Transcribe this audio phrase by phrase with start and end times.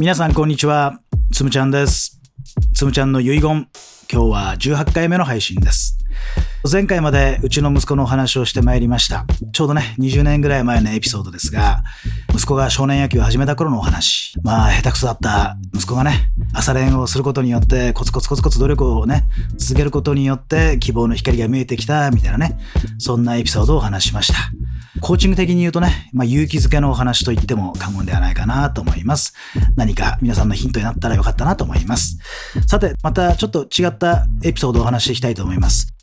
[0.00, 0.98] 皆さんこんにちは。
[1.30, 2.22] つむちゃんです。
[2.74, 3.68] つむちゃんの遺言。
[4.10, 5.98] 今日は18回目の配信です。
[6.72, 9.26] 前回までうちの息子のお話をしてまいりました。
[9.52, 11.82] ちょうどね、20年ぐらい前のエピソードですが、
[12.32, 14.40] 息子が少年野球を始めた頃のお話。
[14.42, 22.58] まあ、下手くそだった息子がね、朝練をすることによって、コツコツコツコツ努力をね、続けることによって希望の光が見えてきた、みたいなね、
[22.96, 24.50] そんなエピソードをお話しました。
[25.00, 29.34] コーチング的に言うとね、まあ、勇気づけのお話と言っても過言ではないかなと思います。
[29.76, 32.18] 何か皆さんのヒントになったらよかったなと思います。
[32.66, 35.94] さて、またちょっと違ったエピソードをお話ししていきたいと思います。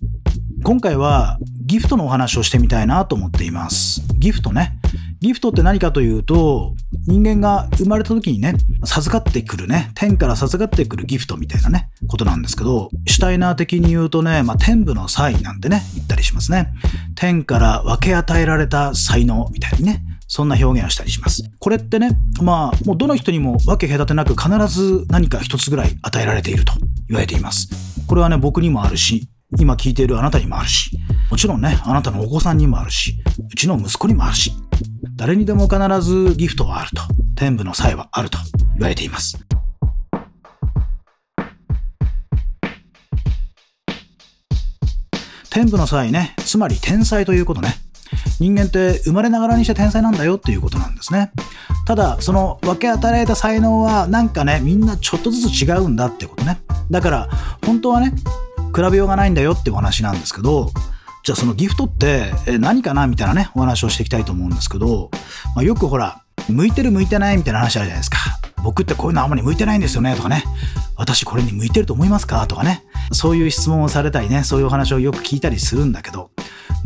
[0.64, 4.02] 今回はギフトのお話をしてみたいなと思っています。
[4.18, 4.80] ギフトね。
[5.20, 6.76] ギフトって何かというと、
[7.08, 16.72] 人間が生まれた時にね、授かってくるね、天から授かってくるギフトみたいなね、ことなんですけど、シュタイナー的に言うとね、まあ、天部の才なんてね、言ったりしますね。
[17.16, 21.50] 天から分け与えられた才能みたいにね、そんな表現をしたりします。
[21.60, 26.74] これってね、まあ、もうどの人にも分け隔てなく必ず何か一つぐらい与えられていると
[27.08, 27.70] 言われています。
[28.08, 30.92] これはね、僕にもあるし、今聞いているあなたにもあるし、
[31.32, 33.18] もちろんね、あなたのお子さんにもあるし、
[33.52, 34.52] うちの息子にもあるし、
[35.18, 37.02] 誰にでも必ずギフトはあると、
[37.36, 38.38] 天部の際はあると
[38.76, 39.40] 言われています。
[45.50, 47.74] 天部の際ね、つまり天才ということね。
[48.40, 51.32] 人間って生まれながらにして天才なんだよっていうことなんですね。
[51.88, 56.60] ただ、その分け与えられた才能はなんかね、みんなちょっとずつ違うんだってことね。
[56.92, 57.30] だから、
[57.66, 58.14] 本当はね、
[58.76, 60.70] 比べようがないんだよってお話なんですけど、
[61.28, 65.12] じゃあそのギフトって何かなみたいなね、お話をしていきたいと思うんですけど、
[65.58, 68.18] まあ、よくほら、向いてる向いてないみたいな話あるじゃないですか。
[68.64, 70.46] 僕ってこういうのあんまり向いてないんですよねとかね。
[70.96, 72.48] 私これに向いてると思いますか？
[72.48, 72.86] とかね。
[73.12, 76.32] そういう質問をされたりね、そういうお話をよく聞いたりするんだけど、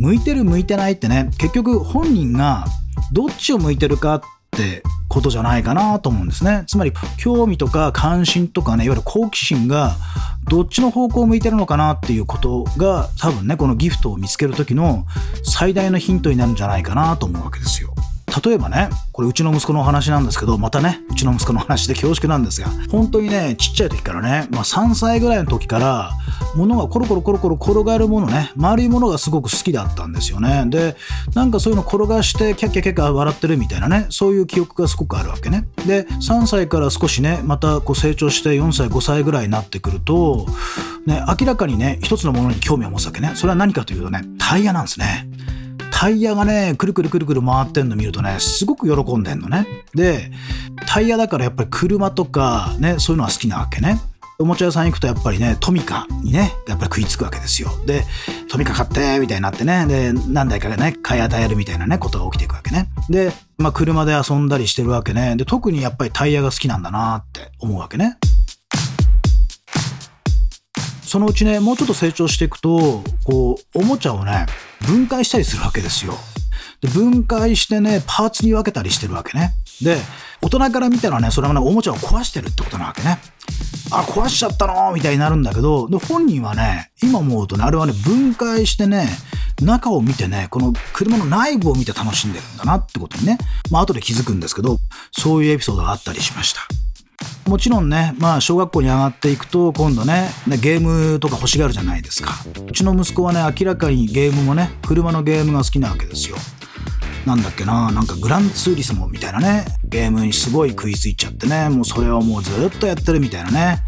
[0.00, 2.64] 向いてる向いてないってね、結局本人が
[3.12, 4.82] どっちを向いてるかって
[5.12, 6.64] ことじゃないかなと思うんですね。
[6.66, 9.94] つまり興味とか関心とかね、いわゆる好奇心が
[10.48, 15.04] どっちの方向を向いてるのかなっていうことが多分ね、このギフトを見つける時の
[15.44, 17.91] 最大のヒントになるんじゃないかなと思うわけですよ。
[18.44, 26.12] 例えばね、これうちの息子の話なんですけど、またね、うちの息子の話で恐縮なんですが、本当にね、ちっちゃい時からね、まあ3歳ぐらいの時から、
[26.54, 30.64] 物がコロコロコロコロ転がるものね、丸いものがすごく好きだったんですよね。
[30.66, 30.96] で、
[31.34, 35.66] なんかそういうの転がしてキャッキャキャッキャ笑ってるみたいなね、そういう記憶がすごくあるわけね。
[35.86, 40.46] で、3歳から少しね、またこう成長して4歳、5歳ぐらいになってくると、
[41.06, 43.32] ね、明らかにね、一つのものに興味を持つわけね。
[43.34, 45.28] それは何かというとね、タイヤなんですね。
[46.02, 49.68] タイヤがね、くるくるくるくる回ってんの見るとね、すごく喜んでんのね。
[49.94, 50.32] で、
[50.84, 54.00] タイヤだからやっぱり車とかね、そういうのは好きなわけね。
[54.40, 57.70] おもちゃ屋さん行くとやっぱりね、トミカにね、やっぱり食いつくわけですよ。
[57.86, 58.04] で、
[58.50, 62.88] トミカ買って、みたいになってね、で、何台かがね、買い与えるみたいなね、ことが起きていくわけね。
[63.08, 65.36] で、まあ車で遊んだりしてるわけね。
[65.36, 68.18] で、特にやっぱりタイヤが好きなんだなって思うわけね。
[71.12, 74.46] そのうちね、もうちょっと成長していくと、こう、おもちゃをね、
[74.80, 76.14] 分解したりするわけですよ。
[76.80, 79.52] で、分解してね、パーツに分けたりしてるわけね。
[79.82, 79.98] で、
[80.40, 83.18] 大人から見たらね、それはね、おもちゃを壊してるってことなわけね。
[83.90, 89.06] あ、壊しちゃったのみたいになるんだけど、で、本人はね、今思うとね、あれはね、分解してね、
[89.60, 93.36] 中を見てね、この車の内部を見て楽しんでるんだなってことにね、
[93.70, 94.78] まあ後で気づくんですけど、
[95.10, 96.62] そういうエピソードがあったりしました。
[97.46, 100.30] もちろんね、まあ小学校に上がっていくと今度ね、
[100.60, 102.32] ゲームとか欲しがるじゃないですか。
[102.66, 106.36] うちの息子はね、明らかにゲームもね、車のゲームが好きなわけですよ。
[107.26, 113.82] なんだっけな、なんかグランツーリスモみたいなね、ゲームにすごい食いついちゃってね、もうそれをもうずっとやってるみたいなね。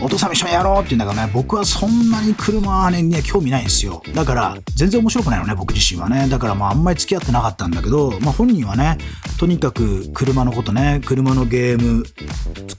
[0.00, 4.02] お父さん一緒にやろうって言うんだけどね、僕はそんなに車にね、興味ないんですよ。
[4.14, 6.28] だから、全然面白くないのね、僕自身はね。
[6.28, 8.98] だからまああんまり付き合ってなかったんだけど、まあ本人はね、
[9.38, 12.04] とにかく車のことね、車のゲーム、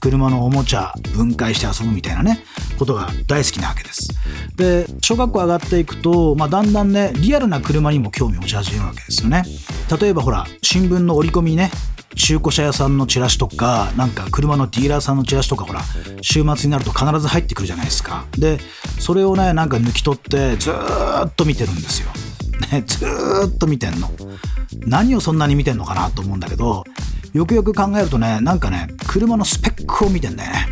[0.00, 2.42] 車のおもちゃ分解して遊ぶみたいなね、
[2.78, 4.08] ことが大好きなわけです。
[4.56, 9.44] で、小学校上がっていくと、まあだんだんね、リアルな車にも興味を持ち始めるわけですよね。
[10.00, 11.70] 例えばほら、新聞の折り込みね、
[12.14, 15.82] 中古車屋さんのチラシとか、なんか車のディーラーさんのチラシとかほら、
[16.22, 18.24] 週末になると必ず入ってくるじゃないですか。
[18.38, 18.58] で、
[18.98, 22.10] それをね、なんか抜き取ってずーっと見てるんですよ。
[22.72, 24.10] ね、ずーっと見てんの。
[24.86, 26.84] 何をそんなに見てんのかなと思うんだけど、
[27.32, 30.68] よくよく考えるとね、なんかね、車のスペックを見てんだよね。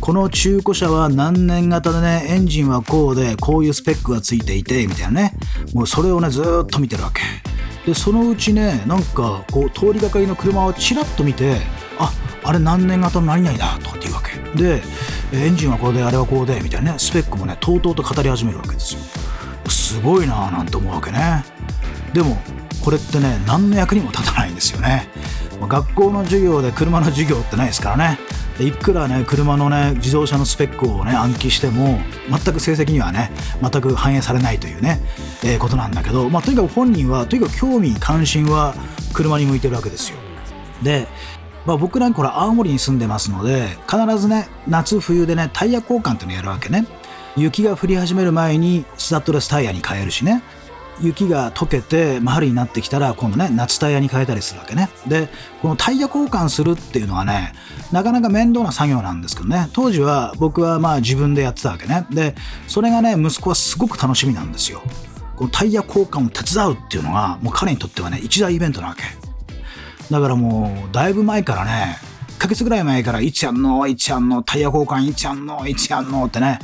[0.00, 5.34] この中古車は何年型でね、エンジンはこうで、こういうスペックがついていて、みたいなね。
[5.74, 7.22] もうそれをね、ずーっと見てるわけ。
[7.86, 11.56] で、そのうちね、なんか、こう、通りがかりの車をチラッと見て、
[11.98, 12.12] あ、
[12.44, 14.38] あれ何年型の何々だとかって言うわけ。
[14.56, 14.82] で、
[15.32, 19.00] エンジンはこれで、あれはこうで、みたいなね、スペックもね、とうとうと語り始めるわけですよ。
[19.68, 21.44] すごいなぁなんて思うわけね。
[22.12, 22.40] でも、
[22.84, 25.08] これってね、何の役にも立たないんですよね。
[25.60, 28.18] 学校の授業で車の授業ってないですからね。
[28.66, 31.98] いくらね車のね自動車のスペックをね暗記しても
[32.30, 33.30] 全く成績にはね
[33.60, 35.00] 全く反映されないというね、
[35.44, 38.74] えー、ことなんだけど、まあ、とにかく本人はとにかく興味関心は
[39.12, 40.18] 車に向いてるわけですよ。
[40.82, 41.06] で
[41.64, 46.86] まあ、僕なんかこれ青森に住んでますので必ずね夏冬でねタイヤ交換っていうのをやるわけね。
[47.36, 50.42] 雪が降り始める前にスタッドレスタイヤに変えるしね。
[51.02, 54.88] 雪が溶けて、まあ、春になってきたら今度ね夏タイヤに変えたりするわけね。
[55.06, 55.28] で
[55.60, 57.54] このタイヤ交換するっていうのはね
[57.90, 59.68] なかなか面倒な作業なんですけどね。
[59.72, 62.06] 当時は僕はまあ自分でやってたわけね。
[62.10, 62.34] で
[62.68, 64.82] それがね息子はすごく楽しみなんですよ。
[65.36, 69.02] このタイヤ交換を手伝うっていうのがもう彼にとってはね一大イベントなわけ。
[70.10, 71.96] だからもうだいぶ前からね
[72.42, 76.58] ヶ月ぐらい前から、いちゃんの、いちゃんの、タイヤ交換いちゃんの、いちゃんのってね、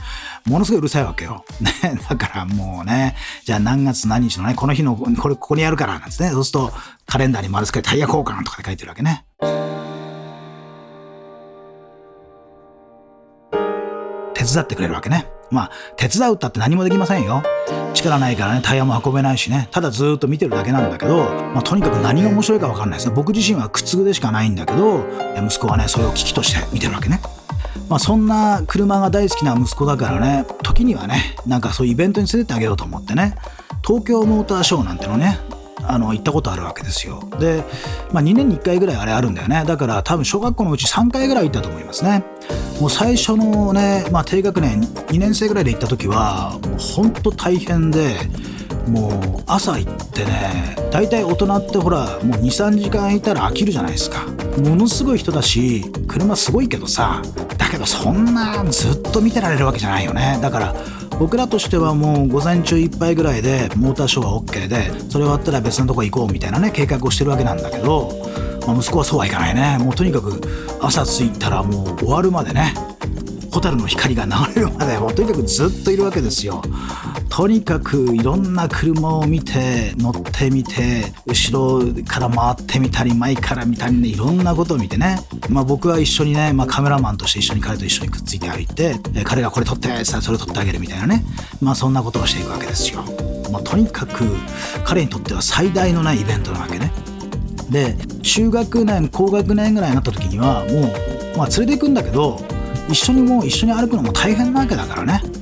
[0.45, 1.45] ものすごいうるさいわけよ。
[1.63, 1.71] ね、
[2.09, 3.15] だからもうね、
[3.45, 6.31] じゃあ何月何日のね、この日の、これ、ここにやるから、なんですね。
[6.31, 6.73] そうすると、
[7.07, 9.25] カレンダーに丸付けタイヤ交換とかで書いてるわけね。
[14.35, 15.27] 手伝ってくれるわけね。
[15.51, 17.43] まあ、手伝うったって何もできませんよ。
[17.95, 21.25] 力ないからね、タイヤも運べないしね、ただずっと見てるだけなんだけど、
[21.55, 23.15] まあ、とにかく何が面白いか分かんないですね。
[23.15, 25.05] 僕自身は苦痛でしかないんだけど、
[25.45, 27.21] 息子はね、それを危機として見てるわけね。
[27.89, 33.35] まあ、そんな車が大好きな息子だからね、時にはね、なんかそういうイベントに連れてってあげようと思ってね、
[33.87, 35.39] 東京モーターショーなんてのね、
[35.89, 37.23] あの行ったことあるわけですよ。
[37.41, 37.65] で、
[38.13, 39.65] まあ、2年に1回ぐらいあれあるんだよね。
[39.67, 42.25] だから多分小学校のうち3回ぐらい行ったと思いますね。
[42.81, 48.17] もう最初のね、まあ、低学年2年生ぐらいで行った時はもうほんと大変で
[48.87, 54.27] もう朝行ってね大体大人ってほらもう23時間いたら飽きるじゃないですか。
[54.59, 57.23] ものすごい人だし車すごいけどさ
[57.57, 60.39] だけどそんなずっと見てられるわけじゃないよね。
[60.43, 60.75] だから
[61.19, 68.13] 僕らとしてはもう午前中いっぱいぐらいでモーターショーは OK でそれ終わったら別のとこ行こうみたいなね計画をしてるわけなんだけど、
[68.67, 69.79] まあ、息子はそうはいかないね。
[69.83, 70.41] もうとにかく
[70.81, 72.73] 朝着いたらもう終わるまでね
[73.51, 76.63] 蛍の光が流れるまでもうとにかくずっといるわけですよ。
[77.39, 91.25] とにかくいろんな車を見て乗ってみて後ろから回ってみたり前から見たりねいろんなことを見てね、まあ、僕は一緒にね、まあ、カメラマンとして一緒に彼と一緒にくっついて歩いて彼がこれ撮ってさそれ撮ってあげるみたいなね。
[91.63, 93.05] まあそんなことをしていくわけですよ、
[93.53, 94.25] まあ、とにかく
[94.85, 96.91] 彼にとっては最大のねイベントなわけね。
[97.71, 102.41] で中学年高学年ぐらいになった時にはもう、まあ、連れて行くんだけど
[102.89, 105.38] 一緒にもう一緒に歩くのも大変なわけだからね。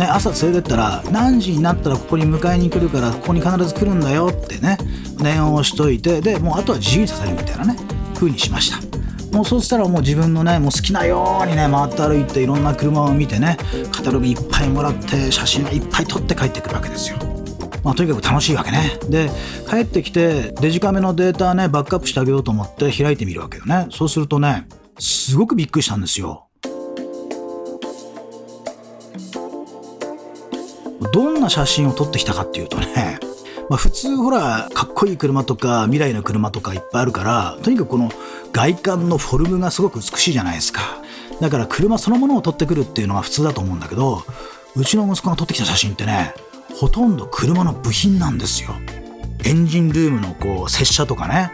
[0.00, 4.78] ね、朝連れてったら何時になったらここに迎えに来るからここに必ず来るんだよってね
[5.18, 7.76] 念を押しといてでもうあとは自由にさせるみたいなね
[8.14, 13.58] 風にしましたもうそうしたらもう自分のねもう好きなようにね回って歩いていろんな車を見てね
[13.92, 17.18] カタログいっぱいもらって写真いっぱい撮って帰ってくるわけですよ
[17.84, 18.98] まあ、とにかく楽しいわけね。
[19.08, 19.30] で、
[19.66, 23.86] 帰ってきて、デジカメのデータね、バックアップしてあげようと思って開いてみるわけよね。
[23.90, 24.66] そうするとね、
[24.98, 26.49] すごくびっくりしたんですよ。
[31.12, 33.18] どんな写真を撮ってきたかっていうとね、
[33.68, 38.10] まあ、普通ほらかっこいい車とか未来の車とかいっぱいあるからとにかくこの
[38.52, 40.80] 外観のフォルムがすごく美しいじゃないですか。
[41.40, 44.24] だから車そのものを撮ってくるっていうのが普通だと思うんだけど
[44.76, 46.34] うちの息子が撮ってきた写真ってね
[46.78, 48.70] ほとんど車の部品なんですよ。
[49.44, 51.52] エンジンルームのこう接車とかね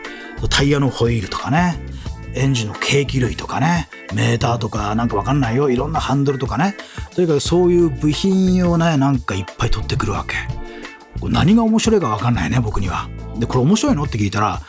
[0.51, 1.96] タイヤのホイールとかね。
[2.37, 5.71] エンジンの計器類とかね、メーターとかなんかわかんないよ。
[5.71, 6.77] いろんなハンドルとかね。
[7.15, 10.35] とにかくそういう部品をね、なんかいっぱい取ってくるわけ
[11.19, 11.33] これ。
[11.33, 13.09] 何が面白いかわかんないね、僕には。
[13.39, 14.61] で、これ面白いのって聞いたら、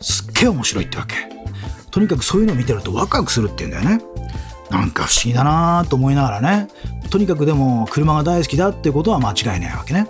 [0.00, 1.14] すっげえ面白いってわけ。
[1.90, 4.04] とにかくそういうの見てるとワクワクするって言うんだよね。
[4.70, 6.68] なんか不思議だなと思いながらね。
[7.10, 10.06] とにかくでも車が大好きだってことは間違いないわけね。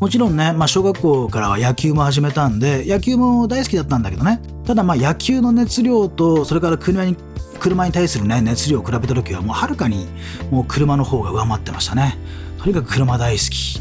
[0.00, 4.40] もちろんね、まあ、小学校からは野球も始めたんで、野球も大好きだったんだけどね。
[4.64, 7.16] ただまあ野球の熱量と、それから車に、
[7.60, 10.08] 車に対するね、熱量を比べた時はもうはるかに
[10.50, 12.16] もう車の方が上回ってましたね。
[12.58, 13.78] とにかく車大好き。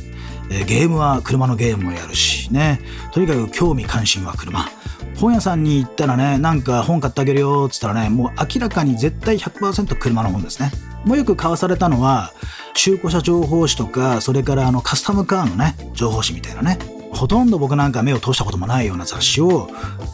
[0.51, 2.81] えゲームは車のゲームをやるしね。
[3.13, 4.67] とにかく興味関心は車。
[5.15, 10.71] 本屋さんに行ったらね、なんか本買ってあげるよっつったらね、もう明らかに絶対100%車の本ですね。
[11.05, 12.33] もうよく買わされたのは、
[12.81, 16.79] 中古車情報誌とか、それからあのカスタムカーのね、情報誌みたいなね。
[17.11, 19.69] ほとんど僕なんか目を通したこともないような雑誌を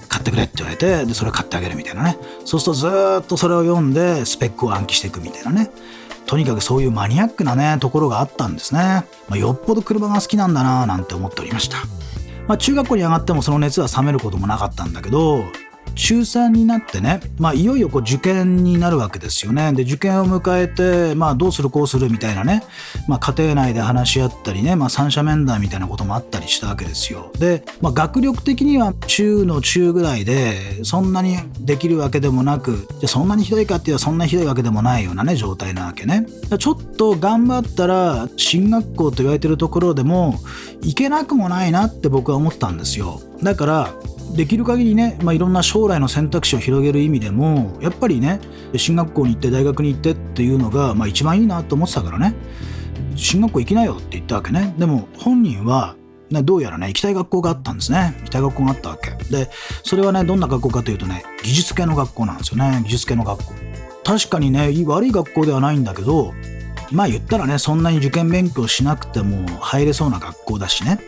[0.10, 2.18] 買ってくれって言われて、で、それを買ってあげるみたいなね。
[2.44, 2.88] そうするとず
[3.22, 5.70] っとそれを読んで、スペックを暗記していくみたいなね。
[6.26, 8.80] とにかくそういうマニアックなね、ところがあったんですね。
[9.30, 11.78] まあ、よっぽど車が好きなんだなぁなんて思っておりました。
[12.48, 15.44] まあ、中学校に上がってもその熱は冷めることもなかったんだけど、
[15.96, 19.74] 中3になってね、まあ、いよいよこう受験になるわけですよね。
[19.74, 22.64] で、受験を迎えて、まあ、どうするこうするみたいなね、
[23.08, 27.32] まあ、家庭内で話し合ったりね、まあ、三者面談みたいなこともあったりしたわけですよ。
[27.40, 36.26] で、まあ、学力的には中の中ぐらいで、そんなにできるわけでもなく、じゃそんなにひどいかっていうとそんなひどいわけでもないようなね、状態なわけね。
[36.60, 40.40] ちょっと頑張ったら、進学校と言われてるところでも、
[40.82, 43.22] 行けなくもないなって僕は思ったんですよ。
[43.42, 43.94] だから、
[44.36, 48.42] できる限りね、まあ、いろんな将来の選択肢を広げる意味でもやっぱりね
[48.76, 52.36] 進学校に行って大学に行ってっていうのが、まあ、一番いいなと思ってたからね
[53.16, 55.96] 進学校行きなよって言ったわけねでも本人は
[56.30, 58.16] ね、どうやらね、行きたい学校があったんですね。
[58.22, 59.12] 行きたい学校があったわけ。
[59.30, 59.48] で、
[59.84, 62.82] それはね、どんな学校かというとね、技術系の学校なんですよね。
[62.84, 63.54] 技術系の学校。
[64.04, 66.34] 確かにね、悪い学校ではないんだけど、
[66.92, 71.00] まあ言ったらね、そんなに受験勉強しなくても入れそうな学校だしね。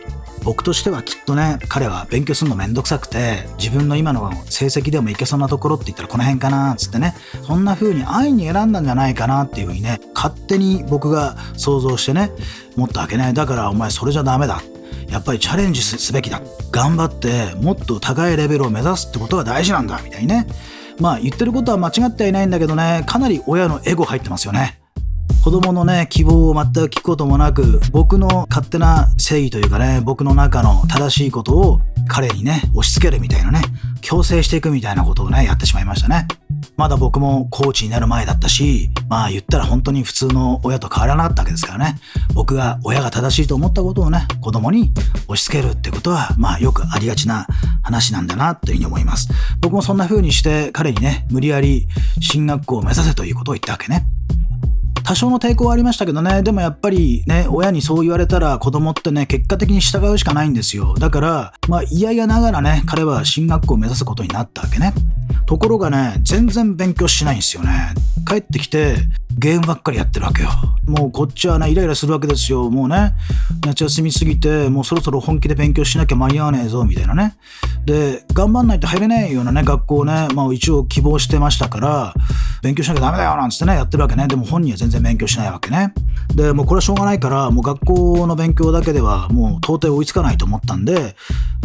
[0.42, 7.14] 僕としてはきっとね、彼は勉強するのめんどくさくて、自分の今の成績でもいけそうなところって言ったらこの辺かな、つってね、
[7.46, 12.30] そんな風に安易に選んだんじゃないかなっていう風にね、勝手に僕が想像してね、
[12.76, 13.32] 思ったわけね。
[13.32, 14.62] だからお前それじゃダメだ。
[15.08, 16.40] やっぱりチャレンジすべきだ。
[16.70, 20.46] 頑張ってもっと高いレベルを目指すってことが大事なんだ、みたいにね。
[21.00, 24.80] まあ言ってることは間違ってはいないんだけどね、かなり親のエゴ入ってますよね。
[25.48, 33.62] 子供のね、希望を全く聞くこともなく、僕の勝手な正義というかね、僕の中の正しいことを彼にね、押し付けるみたいなね、
[34.02, 36.28] 強制していくみたいなことをね、やってしまいましたね。
[36.76, 41.98] まだ僕もコーチになる前だったし、まあ言ったら本当に普通の親と変わらなかったわけですからね。
[42.34, 44.92] 僕が親が正しいと思ったことをね、子供に
[45.28, 47.46] 押し付けるってことは、まあよくありがちな
[47.82, 49.30] 話なんだなというふうに思います。
[49.62, 51.88] 僕もそんな風にして彼にね、無理やり
[52.20, 54.06] 進学校を目指せということを言ったわけね。
[55.08, 60.96] 多少の抵抗はありましたけどね、でもやっぱりね、親にそう言われたら子供ってね、結果的に従うしかないんですよ。
[60.98, 64.92] だから、まあ嫌々ながらね、彼は進学校を目指すことになったわけね。
[65.46, 67.94] ところがね、全然勉強しないんですよね。
[68.28, 68.96] 帰ってきて、
[69.38, 70.50] ゲームばっかりやってるわけよ。
[70.86, 72.68] もうこっちはね、イライラするわけですよ。
[72.68, 73.14] もうね、
[73.64, 77.36] 夏休みすぎて、もうそろそろ本気で勉強しなきゃ間に合わねえぞ、みたいなね。
[77.86, 82.14] で、頑張んないと入れないようなね、学校をね、まあ一応希望してましたから、
[82.62, 84.26] 勉強しなきゃダメだよ、なんつってね、やってるわけね。
[84.26, 85.92] でも本人は全然勉強しないわけね。
[86.34, 91.16] で、もうこれはしょうがないから、もう学校の勉強だけではもう到底追いつかないと思ったんで、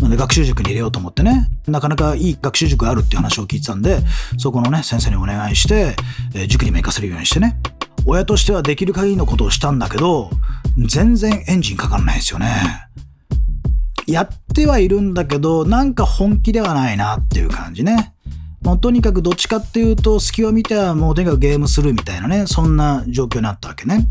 [0.01, 3.99] まあね、学習塾に入れようと思ってね、なかなかいい学習塾があるっていう話を聞いてたんで、
[4.37, 5.95] そこのね、先生にお願いして、
[6.33, 7.57] え、塾にも行かせるようにしてね。
[8.05, 10.29] 親としてはできる限りのことをしたんだけど、
[10.77, 12.47] 全然エンジンかかんないですよね。
[14.07, 18.12] やってはいるんだけど、なんか本気ではないなっていう感じね。
[18.63, 24.07] もうとにかくどっちかっていうと、隙を見てはもうとにかくゲームするみたいなね、そんな状況になったわけね。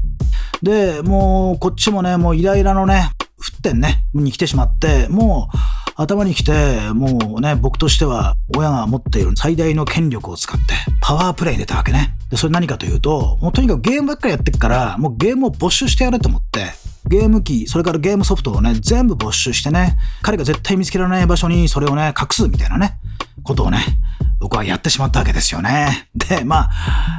[0.62, 5.56] で、もうこっちもね、もうイライラのね、沸点ね、に来てしまって、もう
[5.97, 6.52] 頭に来て、
[6.92, 12.14] もうね、僕としては親が持っている最大の権力を使ってパワープレイに出たわけね。
[12.30, 16.73] で、それ何かというと、もうとにかくゲームばっかりやってっから、もうゲームを没収してやれと思って、
[17.06, 22.99] ゲーム機、それからゲームソフトをね、全部没収してね、彼が絶対見つけられない場所にそれをね、隠すみたいなね、
[23.42, 23.78] ことをね、
[24.43, 26.09] 僕はやってしまったわけですよね。
[26.29, 26.71] で、まあ、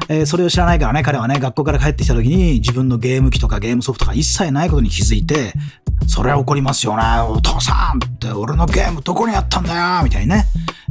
[0.09, 5.53] えー、それを知らないからね、彼はね、学校から帰ってきた時に自分のゲーム機とかゲームソフトが一切ないことに気づいて、
[6.05, 7.03] それは怒りますよね。
[7.21, 10.45] お父さんって俺のゲームどこにあったんだよみたいにね、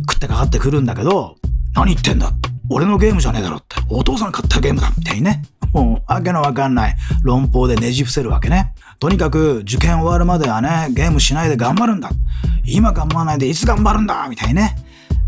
[0.09, 1.37] 食ってかかってくるんだけど、
[1.75, 2.33] 何言ってんだ？
[2.71, 3.77] 俺のゲームじゃねえだろって。
[3.91, 5.43] お父さん買ったゲームだみたいにね。
[5.75, 8.73] もう、わけのわかんない論法でねじ伏せるわけね。
[9.01, 12.11] とにかく、受験終わるまではね、ゲームしないで頑張るんだ。
[12.65, 14.77] 今頑張らないでいつ頑張るんだみたいにね。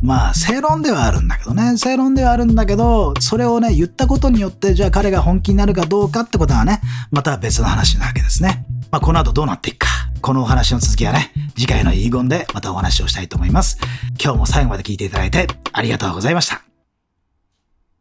[0.04, 1.78] まあ、正論ではあるんだけどね。
[1.78, 8.66] 正論ではあるんだけど、それをね、言ったことによって、じゃあ彼が本気になるかどうかってことはね、また別の話なわけですね。
[8.90, 9.88] まあ、この後どうなっていくか。
[10.20, 13.78] このお話の続きはね、次回の遺言でまたお話をしたいと思います。
[14.22, 16.73] 今日も最後まで聞いていただいてありがとうございました。